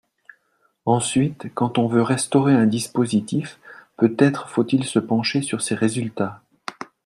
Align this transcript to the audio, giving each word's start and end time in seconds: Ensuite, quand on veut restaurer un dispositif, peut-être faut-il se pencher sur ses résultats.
Ensuite, 0.87 1.53
quand 1.53 1.77
on 1.77 1.85
veut 1.85 2.01
restaurer 2.01 2.53
un 2.55 2.65
dispositif, 2.65 3.59
peut-être 3.97 4.49
faut-il 4.49 4.83
se 4.83 4.97
pencher 4.97 5.43
sur 5.43 5.61
ses 5.61 5.75
résultats. 5.75 6.41